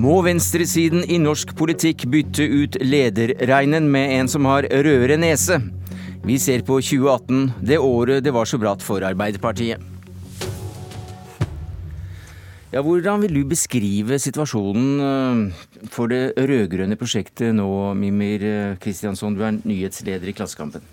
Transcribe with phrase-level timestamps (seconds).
[0.00, 5.58] Må venstresiden i norsk politikk bytte ut lederreinen med en som har rødere nese?
[6.24, 9.82] Vi ser på 2018, det året det var så bratt for Arbeiderpartiet.
[12.70, 18.46] Ja, hvordan vil du beskrive situasjonen eh, for det rød-grønne prosjektet nå, Mimir
[18.80, 19.36] Kristiansson?
[19.36, 20.86] Du er nyhetsleder i Klassekampen.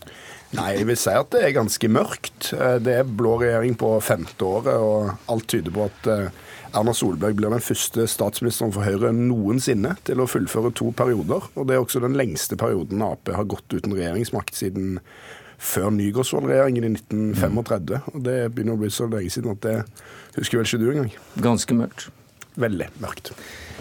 [0.57, 2.51] Nei, jeg vil si at det er ganske mørkt.
[2.57, 6.43] Eh, det er blå regjering på femte året, og alt tyder på at eh,
[6.75, 11.47] Erna Solberg blir den første statsministeren for Høyre noensinne til å fullføre to perioder.
[11.55, 14.99] Og det er også den lengste perioden Ap har gått uten regjeringsmakt siden
[15.57, 18.03] før Nygaardsvold-regjeringen i 1935.
[18.13, 19.77] Og det begynner å bli så lenge siden at det
[20.37, 21.11] husker vel ikke du engang.
[21.47, 22.09] Ganske mørkt.
[22.57, 23.33] Veldig mørkt.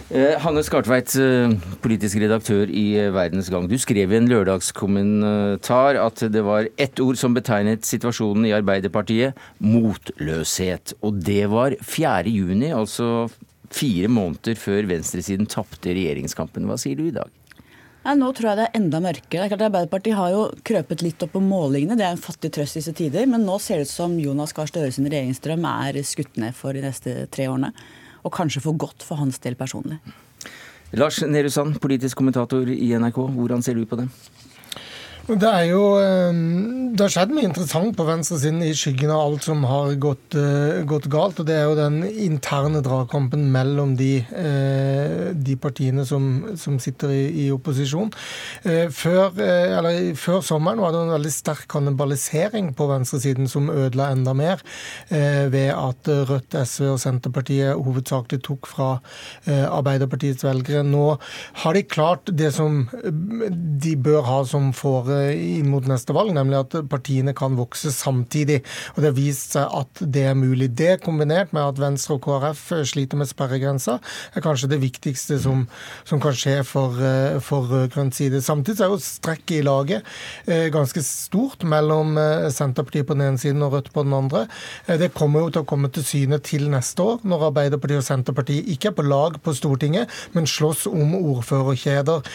[0.07, 3.67] Eh, Hanne Skartveit, eh, politisk redaktør i eh, Verdens Gang.
[3.67, 9.35] Du skrev i en lørdagskommentar at det var ett ord som betegnet situasjonen i Arbeiderpartiet
[9.59, 10.95] motløshet.
[11.03, 12.31] Og det var 4.
[12.31, 13.27] juni, altså
[13.75, 16.71] fire måneder før venstresiden tapte regjeringskampen.
[16.71, 17.33] Hva sier du i dag?
[18.07, 19.27] Ja, nå tror jeg det er enda mørkere.
[19.27, 21.99] Det er klart Arbeiderpartiet har jo krøpet litt opp på målingene.
[21.99, 23.27] Det er en fattig trøst i disse tider.
[23.27, 26.77] Men nå ser det ut som Jonas Gahr Støre sin regjeringsdrøm er skutt ned for
[26.77, 27.73] de neste tre årene
[28.23, 29.99] og kanskje for godt for hans del personlig.
[30.97, 34.07] Lars Nehru Sand, politisk kommentator i NRK, hvordan ser du på det?
[35.27, 39.47] Det er jo ehm, Det har skjedd mye interessant på venstresiden i skyggen av alt
[39.47, 41.41] som har gått, uh, gått, galt.
[41.43, 47.11] og Det er jo den interne dragkampen mellom de, uh, de partiene som, som, sitter
[47.13, 48.13] i, i opposisjon.
[48.65, 54.13] Uh, før, eller, før, sommeren var det en veldig sterk kannibalisering på venstresiden som ødela
[54.15, 54.63] enda mer,
[55.11, 58.89] ved at Rødt, SV og Senterpartiet hovedsakelig tok fra
[59.47, 60.85] Arbeiderpartiets velgere.
[60.87, 61.17] Nå
[61.63, 66.61] har de klart det som de bør ha som får inn mot neste valg, nemlig
[66.61, 68.63] at partiene kan vokse samtidig.
[68.95, 70.71] Og Det har vist seg at det er mulig.
[70.77, 73.99] Det kombinert med at Venstre og KrF sliter med sperregrensa,
[74.35, 75.67] er kanskje det viktigste som,
[76.09, 78.43] som kan skje for, eh, for rød-grønn side.
[78.45, 80.07] Samtidig er jo strekket i laget
[80.47, 84.47] eh, ganske stort mellom eh, Senterpartiet på den ene siden og Rødt på den andre.
[84.87, 88.69] Det kommer jo til å komme til syne til neste år, når Arbeiderpartiet og Senterpartiet
[88.73, 92.31] ikke er på lag på Stortinget, men slåss om ordførerkjeder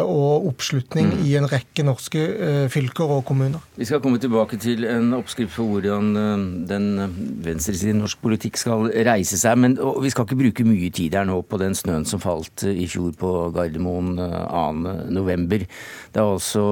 [0.00, 3.62] og oppslutning i en rekke norske Eh, fylker og kommuner.
[3.76, 7.16] Vi skal komme tilbake til en oppskrift for hvordan eh, den eh,
[7.46, 9.58] venstresiden i norsk politikk skal reise seg.
[9.60, 12.86] Men vi skal ikke bruke mye tid her nå på den snøen som falt i
[12.90, 15.66] fjor på Gardermoen 2.11.
[16.14, 16.64] Da altså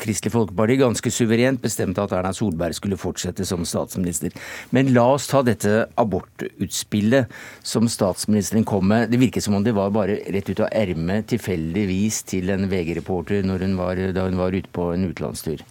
[0.00, 4.34] Kristelig Folkeparti ganske suverent bestemte at Erna Solberg skulle fortsette som statsminister.
[4.74, 7.30] Men la oss ta dette abortutspillet
[7.66, 9.08] som statsministeren kom med.
[9.12, 13.46] Det virket som om det var bare rett ut av ermet tilfeldigvis til en VG-reporter
[13.46, 15.64] da hun var var ute på en utenlandstur.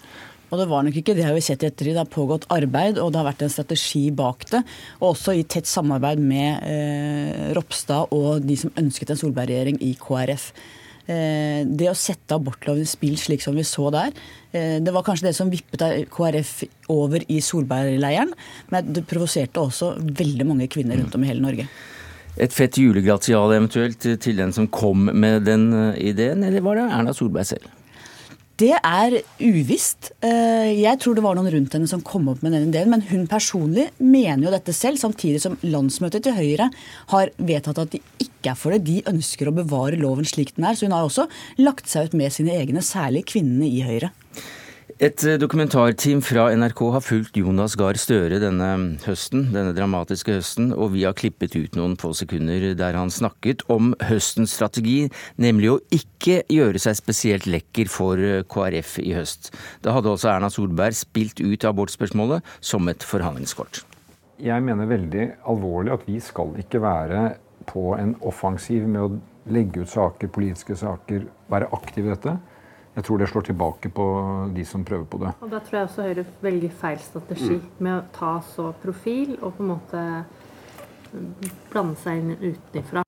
[0.51, 1.93] Og det var nok ikke det har vi sett etter.
[1.93, 4.59] Det har pågått arbeid, og det har vært en strategi bak det.
[4.99, 9.93] Og også i tett samarbeid med eh, Ropstad og de som ønsket en Solberg-regjering i
[9.99, 10.49] KrF.
[11.07, 14.11] Eh, det å sette abortloven i spill slik som vi så der,
[14.51, 16.53] eh, det var kanskje det som vippet KrF
[16.91, 18.35] over i Solberg-leiren.
[18.75, 21.69] Men det provoserte også veldig mange kvinner rundt om i hele Norge.
[22.39, 26.91] Et fett julegratial eventuelt til den som kom med den eh, ideen, eller var det
[26.91, 27.77] Erna Solberg selv?
[28.61, 30.11] Det er uvisst.
[30.21, 32.91] Eh, jeg tror det var noen rundt henne som kom opp med den ideen.
[32.93, 36.69] Men hun personlig mener jo dette selv, samtidig som landsmøtet til Høyre
[37.13, 38.83] har vedtatt at de ikke er for det.
[38.85, 40.77] De ønsker å bevare loven slik den er.
[40.77, 41.25] Så hun har også
[41.63, 44.11] lagt seg ut med sine egne, særlig kvinnene i Høyre.
[45.01, 48.67] Et eh, dokumentarteam fra NRK har fulgt Jonas Gahr Støre denne
[49.01, 53.63] høsten, denne dramatiske høsten, og vi har klippet ut noen få sekunder der han snakket
[53.73, 55.07] om høstens strategi,
[55.41, 59.49] nemlig å ikke gjøre seg spesielt lekker for eh, KrF i høst.
[59.81, 63.81] Da hadde også Erna Solberg spilt ut abortspørsmålet som et forhandlingskort.
[64.37, 67.25] Jeg mener veldig alvorlig at vi skal ikke være
[67.73, 72.37] på en offensiv med å legge ut saker, politiske saker, være aktiv i dette
[72.95, 74.05] jeg tror det slår tilbake på
[74.55, 75.35] de som prøver på det.
[75.39, 77.69] Og Da tror jeg også Høyre velger feil strategi mm.
[77.79, 80.03] med å ta så profil og på en måte
[81.71, 83.05] blande seg inn utenfra.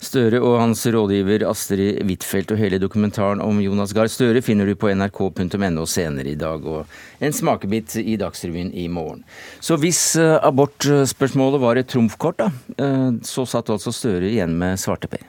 [0.00, 4.72] Støre og hans rådgiver Astrid Huitfeldt og hele dokumentaren om Jonas Gahr Støre finner du
[4.74, 9.20] på nrk.no senere i dag, og en smakebit i Dagsrevyen i morgen.
[9.60, 12.48] Så hvis eh, abortspørsmålet var et trumfkort, da,
[12.80, 15.28] eh, så satt altså Støre igjen med svarteper.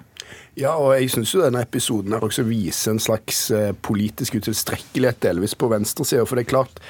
[0.59, 5.55] Ja, og jeg syns denne episoden her også viser en slags eh, politisk utilstrekkelighet delvis
[5.55, 6.25] på venstresida.
[6.27, 6.81] For det er klart,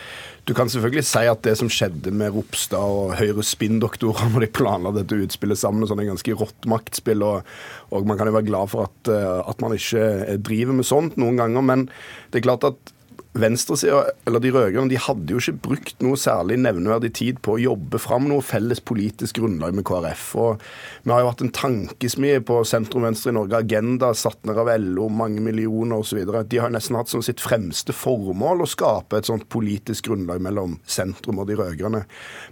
[0.49, 4.49] du kan selvfølgelig si at det som skjedde med Ropstad og Høyres spinndoktorer når de
[4.57, 7.51] planla dette utspillet sammen, sånn er ganske rått maktspill, og,
[7.91, 11.21] og, man kan jo være glad for at, eh, at man ikke driver med sånt
[11.21, 11.67] noen ganger.
[11.69, 11.85] Men
[12.33, 12.95] det er klart at
[13.31, 17.61] venstresida, eller de rød-grønne, de hadde jo ikke brukt noe særlig nevneverdig tid på å
[17.61, 20.25] jobbe fram noe felles politisk grunnlag med KrF.
[20.41, 20.65] Og
[21.05, 25.07] vi har jo hatt en tankesmie på sentrum-venstre i Norge, Agenda, satt ned av LO,
[25.07, 26.25] mange millioner osv.
[26.51, 30.75] De har nesten hatt som sitt fremste formål å skape et sånt politisk grunnlag mellom
[30.83, 32.03] sentrum og de rød-grønne.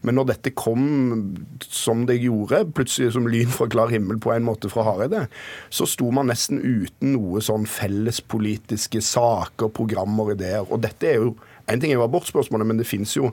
[0.08, 0.88] Men når dette kom
[1.68, 5.26] som det gjorde, plutselig som lyn fra klar himmel på en måte fra Hareide,
[5.74, 10.69] så sto man nesten uten noe sånn fellespolitiske saker, programmer, ideer.
[10.69, 11.38] Og dette er jo
[11.69, 13.27] En ting er jo abortspørsmålet, men det finnes jo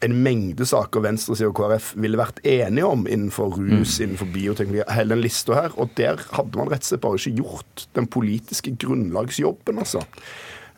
[0.00, 4.04] en mengde saker venstresiden og KrF ville vært enige om innenfor rus, mm.
[4.06, 5.74] innenfor bioteknologi, hele den lista her.
[5.76, 10.00] Og der hadde man rett og slett bare ikke gjort den politiske grunnlagsjobben, altså.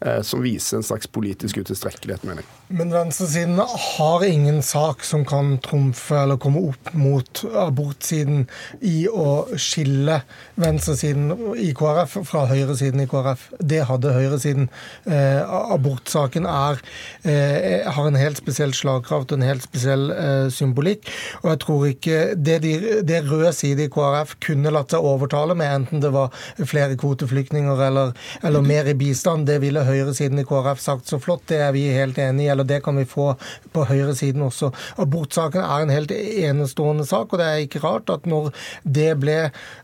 [0.07, 2.45] Eh, som viser en slags politisk utilstrekkelighet, mener.
[2.69, 3.61] Men venstresiden
[3.97, 8.47] har ingen sak som kan trumfe eller komme opp mot abortsiden
[8.81, 10.23] i å skille
[10.57, 13.43] venstresiden i KrF fra høyresiden i KrF.
[13.59, 14.71] Det hadde høyresiden.
[15.05, 15.43] Eh,
[15.75, 16.81] abortsaken er,
[17.23, 21.13] eh, har en helt spesiell slagkraft og en helt spesiell eh, symbolikk.
[21.43, 25.59] Og jeg tror ikke det, de, det røde side i KrF kunne latt seg overtale
[25.59, 30.45] med, enten det var flere kvoteflyktninger eller, eller mer i bistand, det ville høyresiden i
[30.47, 33.33] KrF sagt så flott, det er vi helt enig i, eller det kan vi få
[33.75, 34.71] på høyresiden også.
[35.03, 38.51] Abortsaken er en helt enestående sak, og det er ikke rart at når
[38.85, 39.39] det ble,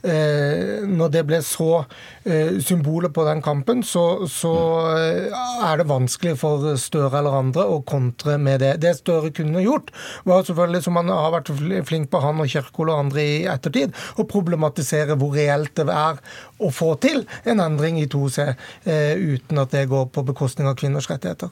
[0.07, 1.85] eh, når det ble så
[2.25, 4.55] eh, symbolet på den kampen, så, så
[4.97, 5.37] eh,
[5.67, 8.75] er det vanskelig for Støre eller andre å kontre med det.
[8.83, 9.93] Det Støre kunne gjort,
[10.29, 11.53] var selvfølgelig, som han har vært
[11.89, 16.21] flink på, han og Kjerkol og andre i ettertid, å problematisere hvor reelt det er
[16.63, 18.47] å få til en endring i 2C
[18.87, 21.51] uten at det går går på bekostning av kvinners rettigheter.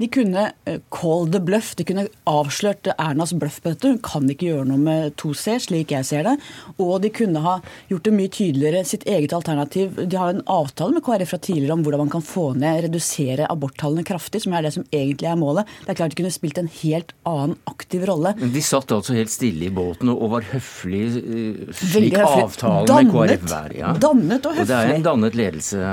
[0.00, 3.90] De kunne eh, call the bluff, de kunne avslørt Ernas bløff på dette.
[3.90, 6.36] Hun kan ikke gjøre noe med 2C, slik jeg ser det.
[6.80, 7.58] Og de kunne ha
[7.90, 9.98] gjort det mye tydeligere, sitt eget alternativ.
[10.00, 13.48] De har en avtale med KrF fra tidligere om hvordan man kan få ned, redusere
[13.52, 15.68] aborttallene kraftig, som er det som egentlig er målet.
[15.84, 18.32] Det er klart de kunne spilt en helt annen aktiv rolle.
[18.40, 21.20] Men de satt altså helt stille i båten og var høflige,
[21.82, 23.76] slik slik avtalen med KrF var.
[23.76, 23.92] Ja.
[24.00, 24.64] Dannet og høflig.
[24.64, 25.84] Og det er en dannet ledelse.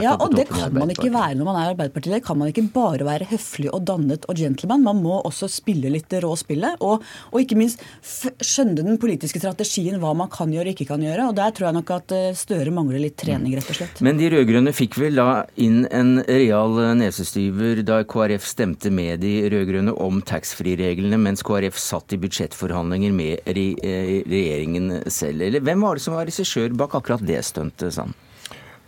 [0.00, 2.16] Ja, og det kan man ikke være når man er Arbeiderpartiet.
[2.16, 3.33] Det kan man ikke bare være høflig
[3.70, 4.84] og dannet og gentleman.
[4.84, 6.80] Man må også spille litt det rå spillet.
[6.84, 11.04] Og, og ikke minst skjønne den politiske strategien, hva man kan gjøre og ikke kan
[11.04, 11.28] gjøre.
[11.30, 14.00] Og der tror jeg nok at eh, Støre mangler litt trening, rett og slett.
[14.04, 19.36] Men de rød-grønne fikk vel da inn en real nesestyver da KrF stemte med de
[19.52, 25.46] rød-grønne om taxfree-reglene, mens KrF satt i budsjettforhandlinger med regjeringen selv.
[25.46, 28.16] Eller hvem var det som var regissør bak akkurat det stuntet, Sand?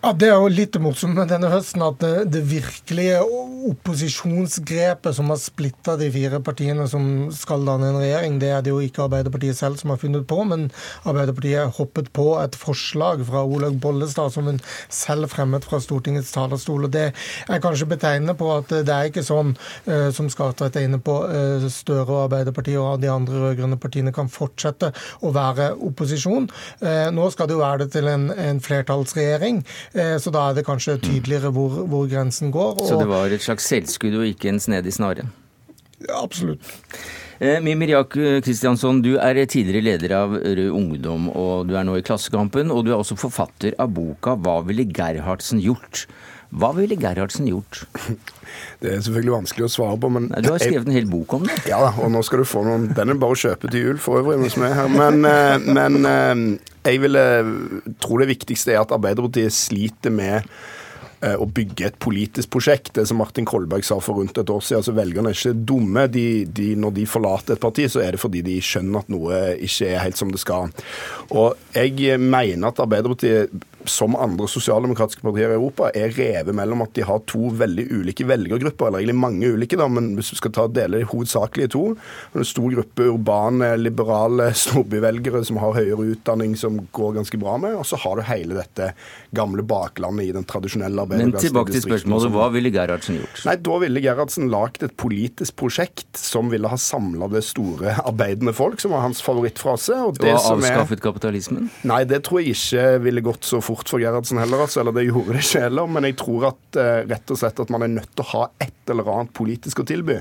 [0.07, 3.19] Ja, Det er jo litt morsomt med denne høsten at det, det virkelige
[3.67, 8.71] opposisjonsgrepet som har splitta de fire partiene som skal danne en regjering, det er det
[8.71, 10.69] jo ikke Arbeiderpartiet selv som har funnet på, men
[11.03, 14.61] Arbeiderpartiet hoppet på et forslag fra Olaug Bollestad som hun
[14.95, 16.87] selv fremmet fra Stortingets talerstol.
[16.87, 19.57] og Det er kanskje betegnende på at det er ikke sånn
[19.89, 24.15] uh, som Skartveit er inne på, uh, Støre og Arbeiderpartiet og de andre rød-grønne partiene
[24.15, 24.93] kan fortsette
[25.27, 26.47] å være opposisjon.
[26.79, 29.65] Uh, nå skal det jo være det til en, en flertallsregjering.
[29.97, 32.83] Eh, så da er det kanskje tydeligere hvor, hvor grensen går.
[32.89, 35.25] Så det var et slags selvskudd og ikke en snedig snare?
[36.13, 36.75] Absolutt.
[37.39, 41.99] Eh, Mimir Jak Kristiansson, du er tidligere leder av Rød Ungdom, og du er nå
[41.99, 42.73] i Klassekampen.
[42.73, 46.07] Og du er også forfatter av boka 'Hva ville Gerhardsen gjort?'
[46.57, 47.83] Hva ville Gerhardsen gjort?
[48.81, 51.43] Det er selvfølgelig vanskelig å svare på, men Du har skrevet en hel bok om
[51.45, 51.57] det.
[51.69, 54.23] Ja, og nå skal du få noen Den er bare å kjøpe til jul for
[54.23, 54.89] øvrig, mens vi er her.
[54.89, 57.27] Men, eh, men eh, jeg ville
[58.01, 60.86] tro det viktigste er at Arbeiderpartiet sliter med Eh,
[61.25, 62.93] å bygge et politisk prosjekt.
[62.97, 64.83] Det som Martin Kolberg sa for rundt et år siden.
[64.83, 66.07] altså Velgerne er ikke dumme.
[66.13, 69.41] De, de, når de forlater et parti, så er det fordi de skjønner at noe
[69.67, 70.69] ikke er helt som det skal.
[71.33, 73.55] Og jeg mener at Arbeiderpartiet
[73.91, 78.27] som andre sosialdemokratiske partier i Europa, er revet mellom at de har to veldig ulike
[78.29, 81.85] velgergrupper, eller egentlig mange ulike, da, men hvis du skal ta dele de hovedsakelige to.
[82.37, 87.77] En stor gruppe urbane, liberale storbyvelgere som har høyere utdanning, som går ganske bra med.
[87.81, 88.93] Og så har du hele dette
[89.37, 93.43] gamle baklandet i den tradisjonelle men tilbake til spørsmålet, hva ville Gerhardsen gjort?
[93.47, 98.55] Nei, Da ville Gerhardsen lagd et politisk prosjekt som ville ha samla det store arbeidende
[98.57, 99.99] folk, som var hans favorittfrase.
[100.07, 101.05] Og, det og avskaffet er...
[101.05, 101.71] kapitalismen?
[101.89, 104.81] Nei, det tror jeg ikke ville gått så fort for Gerhardsen heller, altså.
[104.81, 105.91] Eller det gjorde det ikke heller.
[105.91, 108.45] Men jeg tror at uh, rett og slett at man er nødt til å ha
[108.65, 110.21] et eller annet politisk å tilby.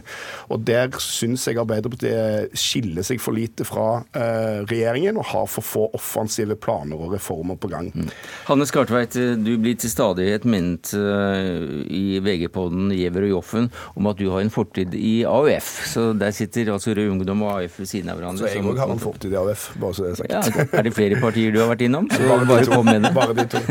[0.52, 5.66] Og der syns jeg Arbeiderpartiet skiller seg for lite fra eh, regjeringen og har for
[5.66, 7.92] få offensive planer og reformer på gang.
[7.94, 8.10] Mm.
[8.50, 14.20] Hanne Skartveit, du blir til stadighet minnet uh, i VG-podden Giæver og Joffen om at
[14.20, 15.70] du har en fortid i AUF.
[15.92, 18.50] Så der sitter altså Rød Ungdom og AUF ved siden av hverandre.
[18.50, 20.34] Så jeg òg har en fortid i AUF, bare så det er sagt.
[20.34, 22.10] Ja, er det flere partier du har vært innom?
[22.12, 23.14] Så bare.
[23.16, 23.62] Bare de to.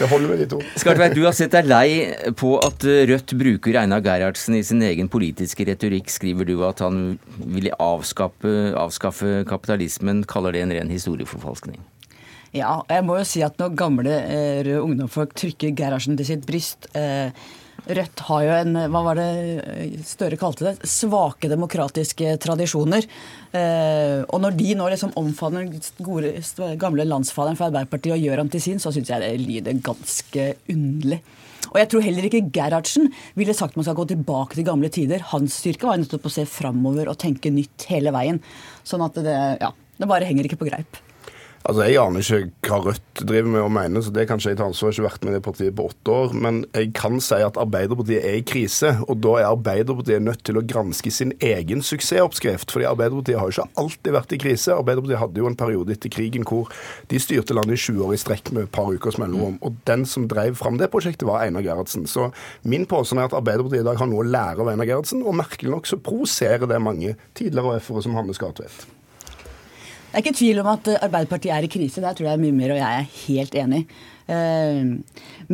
[0.00, 0.60] Det holder med de to.
[0.80, 5.10] Skartveit, du har sett deg lei på at Rødt bruker Einar Gerhardsen i sin egen
[5.12, 11.80] politiske retorikk, skriver du at han ville avskaffe, avskaffe kapitalismen, kaller det en ren historieforfalskning.
[12.56, 16.46] Ja, jeg må jo si at når gamle eh, røde ungdomsfolk trykker Gerhardsen til sitt
[16.48, 17.30] bryst eh,
[17.88, 23.06] Rødt har jo en hva var det Støre kalte det, svake demokratiske tradisjoner.
[23.56, 25.68] Eh, og når de nå liksom omfavner
[26.04, 26.34] gode,
[26.80, 30.46] gamle landsfaderen fra Arbeiderpartiet og gjør ham til sin, så syns jeg det lyder ganske
[30.70, 31.20] underlig.
[31.70, 35.22] Og jeg tror heller ikke Gerhardsen ville sagt man skal gå tilbake til gamle tider.
[35.32, 38.40] Hans styrke var nettopp å se framover og tenke nytt hele veien.
[38.86, 39.70] Sånn at det, ja,
[40.00, 41.00] det bare henger ikke på greip.
[41.68, 44.58] Altså, Jeg aner ikke hva Rødt driver med og mener, så det kan ikke jeg
[44.58, 44.88] ta ansvar.
[44.88, 46.32] Jeg har ikke vært med i det partiet på åtte år.
[46.32, 50.56] Men jeg kan si at Arbeiderpartiet er i krise, og da er Arbeiderpartiet nødt til
[50.56, 52.72] å granske sin egen suksessoppskrift.
[52.72, 54.72] Fordi Arbeiderpartiet har jo ikke alltid vært i krise.
[54.72, 56.70] Arbeiderpartiet hadde jo en periode etter krigen hvor
[57.12, 59.58] de styrte landet i 20 år i strekk med et par ukers mellomrom.
[59.60, 62.08] Og den som drev fram det prosjektet, var Einar Gerhardsen.
[62.08, 62.30] Så
[62.64, 65.36] min påstand er at Arbeiderpartiet i dag har noe å lære av Einar Gerhardsen, og
[65.42, 68.88] merkelig nok så provoserer det mange tidligere AUF-ere som Hanne Skartvedt.
[70.10, 72.02] Det er ikke tvil om at Arbeiderpartiet er i krise.
[72.02, 73.84] Der tror jeg mye mer, og jeg er helt enig.
[74.26, 74.88] Eh,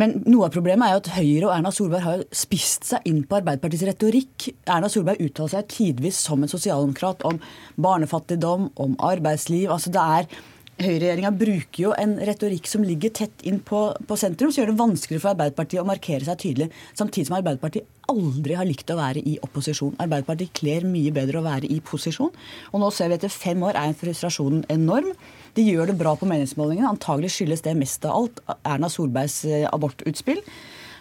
[0.00, 3.20] men noe av problemet er jo at Høyre og Erna Solberg har spist seg inn
[3.28, 4.48] på Arbeiderpartiets retorikk.
[4.64, 7.40] Erna Solberg uttaler seg tidvis som en sosialdemokrat om
[7.76, 9.68] barnefattigdom, om arbeidsliv.
[9.70, 10.40] altså det er
[10.76, 14.80] Høyreregjeringa bruker jo en retorikk som ligger tett inn på, på, sentrum, som gjør det
[14.80, 16.66] vanskeligere for Arbeiderpartiet å markere seg tydelig.
[16.98, 19.96] Samtidig som Arbeiderpartiet aldri har likt å være i opposisjon.
[20.04, 22.34] Arbeiderpartiet kler mye bedre å være i posisjon.
[22.72, 25.14] Og nå ser vi etter fem år er frustrasjonen enorm.
[25.56, 26.92] De gjør det bra på meningsmålingene.
[26.92, 30.44] Antagelig skyldes det mest av alt Erna Solbergs eh, abortutspill.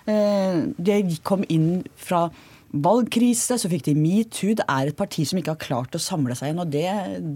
[0.05, 2.27] De det kom inn fra
[2.75, 4.55] valgkrise, så fikk de metoo.
[4.58, 6.63] Det er et parti som ikke har klart å samle seg igjen.
[6.63, 6.88] Og det,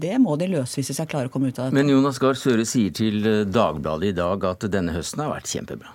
[0.02, 1.76] det må de løse hvis de skal klare å komme ut av det.
[1.78, 5.50] Men Jonas Gahr Søre sier til eh, Dagbladet i dag at denne høsten har vært
[5.50, 5.94] kjempebra.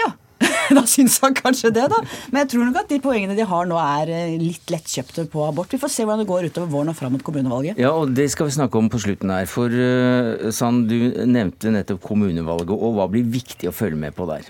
[0.00, 0.12] Ja,
[0.78, 2.00] da syns han kanskje det, da.
[2.30, 5.46] Men jeg tror nok at de poengene de har nå er eh, litt lettkjøpte på
[5.48, 5.74] abort.
[5.74, 7.80] Vi får se hvordan det går utover våren og fram mot kommunevalget.
[7.82, 9.48] Ja, og det skal vi snakke om på slutten her.
[9.50, 14.28] For uh, Sand, du nevnte nettopp kommunevalget, og hva blir viktig å følge med på
[14.30, 14.46] der?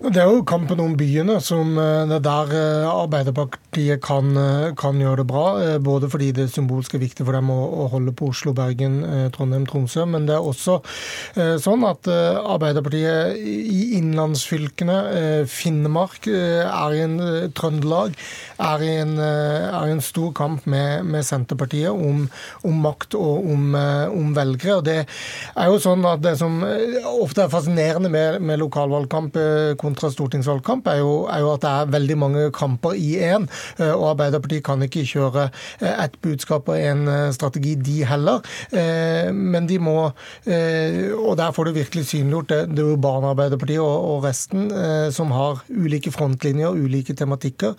[0.00, 4.98] Det er jo kampen om byene som det det der eh, Arbeiderpartiet kan, eh, kan,
[5.00, 5.44] gjøre det bra.
[5.80, 9.00] Både fordi det symbolsk er viktig for dem å, å holde på Oslo, Bergen,
[9.34, 10.04] Trondheim, Tromsø.
[10.10, 10.80] Men det er også
[11.62, 17.16] sånn at Arbeiderpartiet i innlandsfylkene, Finnmark, er i en
[17.56, 18.16] Trøndelag,
[18.60, 22.26] er i en, er i en stor kamp med, med Senterpartiet om,
[22.66, 24.78] om, makt og om, om, velgere.
[24.80, 26.60] Og det er jo sånn at det som
[27.14, 29.38] ofte er fascinerende med, med lokalvalgkamp
[29.80, 33.46] kontra stortingsvalgkamp, er jo, er jo, at det er veldig mange kamper i én.
[33.78, 35.48] Eh, og Arbeiderpartiet kan ikke kjøre
[35.80, 38.40] eh, ett budskap og én eh, strategi, de heller.
[39.30, 44.24] Men de må Og der får du virkelig synliggjort det, det urbane Arbeiderpartiet og, og
[44.24, 44.68] resten,
[45.14, 47.74] som har ulike frontlinjer, ulike tematikker,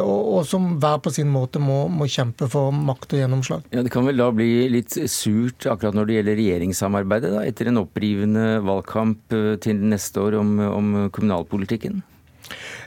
[0.00, 3.66] og, og som hver på sin måte må, må, kjempe for makt og gjennomslag.
[3.74, 7.70] Ja, Det kan vel da bli litt surt akkurat når det gjelder regjeringssamarbeidet, da, etter
[7.70, 12.02] en opprivende valgkamp til neste år om, om kommunalpolitikken?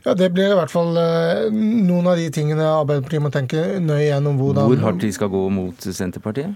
[0.04, 4.10] Ja, Det blir i hvert fall eh, noen av de tingene Arbeiderpartiet må tenke nøye
[4.10, 6.56] gjennom hvordan Hvor hardt de skal gå mot Senterpartiet?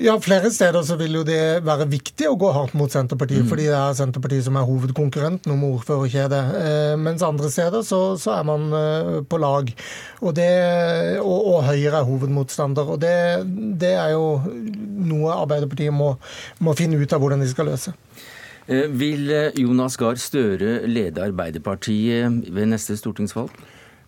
[0.00, 3.48] Ja, Flere steder så vil jo det være viktig å gå hardt mot Senterpartiet, mm.
[3.50, 6.40] fordi det er Senterpartiet som er hovedkonkurrenten om ordførerkjedet.
[6.56, 9.68] Eh, mens andre steder så, så, er man eh, på lag.
[10.22, 10.48] Og, det,
[11.20, 12.94] og, og Høyre er hovedmotstander.
[12.94, 13.12] Og det,
[13.82, 14.38] det, er jo
[15.10, 16.14] noe Arbeiderpartiet må,
[16.64, 17.92] må finne ut av hvordan de skal løse.
[18.70, 23.50] Eh, vil eh, Jonas Gahr Støre lede Arbeiderpartiet ved neste stortingsvalg?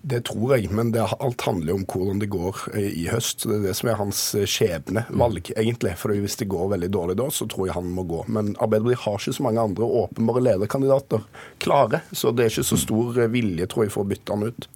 [0.02, 3.44] Det tror jeg, men det, alt handler om hvordan det går eh, i høst.
[3.46, 5.92] Det er det som er hans eh, skjebnevalg, egentlig.
[6.00, 8.24] For hvis det går veldig dårlig da, så tror jeg han må gå.
[8.26, 11.22] Men Arbeiderpartiet har ikke så mange andre åpenbare lederkandidater
[11.62, 12.00] klare.
[12.10, 14.66] Så det er ikke så stor eh, vilje, tror jeg, for å bytte han ut.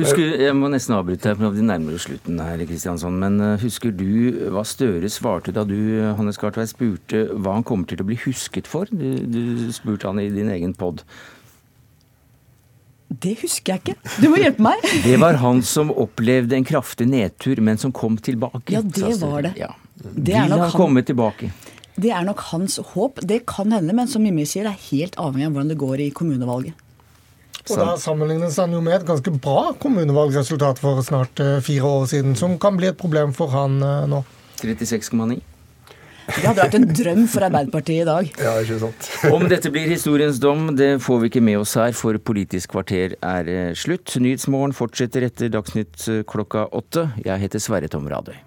[0.00, 3.20] Husker, Jeg må nesten avbryte her, for vi nærmer oss slutten her, Kristiansson.
[3.22, 5.76] Men husker du hva Støre svarte da du,
[6.18, 8.90] Hannes Gartveit, spurte hva han kommer til å bli husket for?
[8.90, 11.04] Du, du spurte han i din egen pod.
[13.12, 14.14] Det husker jeg ikke.
[14.22, 14.86] Du må hjelpe meg.
[15.06, 18.72] det var han som opplevde en kraftig nedtur, men som kom tilbake.
[18.72, 19.52] Ja, det var det.
[19.60, 19.72] Ja.
[20.00, 21.52] det Vil han komme tilbake?
[22.00, 23.20] Det er nok hans håp.
[23.28, 26.06] Det kan hende, men som Mimmi sier, det er helt avhengig av hvordan det går
[26.06, 26.78] i kommunevalget.
[27.70, 32.08] Og da sammenlignes han jo med et ganske bra kommunevalgresultat for snart eh, fire år
[32.10, 34.24] siden, som kan bli et problem for han eh, nå.
[34.62, 35.38] 36,9.
[36.28, 38.30] Det hadde vært en drøm for Arbeiderpartiet i dag.
[38.42, 39.10] Ja, ikke sant.
[39.34, 43.16] Om dette blir historiens dom, det får vi ikke med oss her, for Politisk kvarter
[43.18, 44.14] er slutt.
[44.22, 47.08] Nyhetsmorgen fortsetter etter Dagsnytt klokka åtte.
[47.26, 48.38] Jeg heter Sverre Tom Radøy.